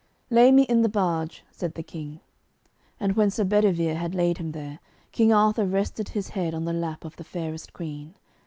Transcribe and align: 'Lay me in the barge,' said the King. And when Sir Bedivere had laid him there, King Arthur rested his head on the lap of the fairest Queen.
'Lay 0.31 0.51
me 0.51 0.63
in 0.63 0.81
the 0.81 0.89
barge,' 0.89 1.43
said 1.51 1.75
the 1.75 1.83
King. 1.83 2.21
And 2.99 3.15
when 3.15 3.29
Sir 3.29 3.43
Bedivere 3.43 3.93
had 3.93 4.15
laid 4.15 4.39
him 4.39 4.51
there, 4.51 4.79
King 5.11 5.31
Arthur 5.31 5.67
rested 5.67 6.09
his 6.09 6.29
head 6.29 6.55
on 6.55 6.65
the 6.65 6.73
lap 6.73 7.05
of 7.05 7.17
the 7.17 7.23
fairest 7.23 7.71
Queen. 7.71 8.15